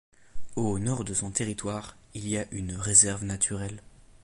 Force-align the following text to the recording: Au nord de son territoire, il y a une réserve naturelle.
Au 0.55 0.79
nord 0.79 1.03
de 1.03 1.13
son 1.13 1.29
territoire, 1.29 1.95
il 2.15 2.27
y 2.27 2.35
a 2.35 2.47
une 2.49 2.71
réserve 2.75 3.23
naturelle. 3.23 3.83